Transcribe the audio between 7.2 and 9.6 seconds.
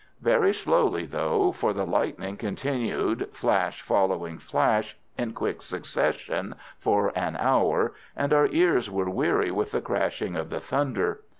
hour, and our ears were weary